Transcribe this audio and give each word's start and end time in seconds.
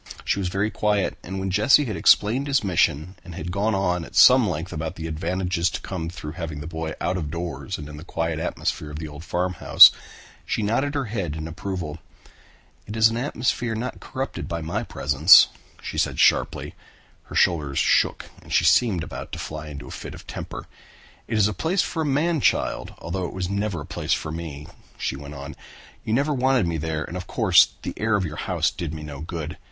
She 0.25 0.39
was 0.39 0.47
very 0.47 0.71
quiet 0.71 1.15
and 1.21 1.39
when 1.39 1.51
Jesse 1.51 1.85
had 1.85 1.95
explained 1.95 2.47
his 2.47 2.63
mission 2.63 3.17
and 3.23 3.35
had 3.35 3.51
gone 3.51 3.75
on 3.75 4.03
at 4.03 4.15
some 4.15 4.49
length 4.49 4.73
about 4.73 4.95
the 4.95 5.05
advantages 5.05 5.69
to 5.69 5.81
come 5.81 6.09
through 6.09 6.31
having 6.31 6.59
the 6.59 6.65
boy 6.65 6.95
out 6.99 7.17
of 7.17 7.29
doors 7.29 7.77
and 7.77 7.87
in 7.87 7.97
the 7.97 8.03
quiet 8.03 8.39
atmosphere 8.39 8.89
of 8.89 8.97
the 8.97 9.07
old 9.07 9.23
farmhouse, 9.23 9.91
she 10.43 10.63
nodded 10.63 10.95
her 10.95 11.05
head 11.05 11.35
in 11.35 11.47
approval. 11.47 11.99
"It 12.87 12.95
is 12.97 13.09
an 13.09 13.17
atmosphere 13.17 13.75
not 13.75 13.99
corrupted 13.99 14.47
by 14.47 14.59
my 14.61 14.81
presence," 14.81 15.49
she 15.83 15.99
said 15.99 16.19
sharply. 16.19 16.73
Her 17.25 17.35
shoulders 17.35 17.77
shook 17.77 18.25
and 18.41 18.51
she 18.51 18.65
seemed 18.65 19.03
about 19.03 19.31
to 19.33 19.37
fly 19.37 19.67
into 19.67 19.85
a 19.87 19.91
fit 19.91 20.15
of 20.15 20.25
temper. 20.25 20.65
"It 21.27 21.37
is 21.37 21.47
a 21.47 21.53
place 21.53 21.83
for 21.83 22.01
a 22.01 22.05
man 22.07 22.41
child, 22.41 22.95
although 22.97 23.27
it 23.27 23.33
was 23.33 23.51
never 23.51 23.81
a 23.81 23.85
place 23.85 24.13
for 24.13 24.31
me," 24.31 24.65
she 24.97 25.15
went 25.15 25.35
on. 25.35 25.55
"You 26.03 26.13
never 26.15 26.33
wanted 26.33 26.65
me 26.65 26.77
there 26.77 27.03
and 27.03 27.15
of 27.15 27.27
course 27.27 27.67
the 27.83 27.93
air 27.97 28.15
of 28.15 28.25
your 28.25 28.37
house 28.49 28.71
did 28.71 28.95
me 28.95 29.03
no 29.03 29.19
good. 29.21 29.59